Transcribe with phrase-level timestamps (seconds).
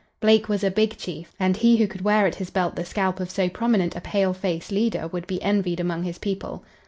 [0.19, 3.19] Blake was a "big chief," and he who could wear at his belt the scalp
[3.19, 6.63] of so prominent a pale face leader would be envied among his people.